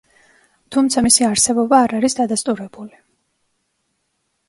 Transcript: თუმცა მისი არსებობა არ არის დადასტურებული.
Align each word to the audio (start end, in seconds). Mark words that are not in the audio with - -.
თუმცა 0.75 1.03
მისი 1.09 1.27
არსებობა 1.27 1.83
არ 1.83 1.95
არის 1.99 2.19
დადასტურებული. 2.23 3.01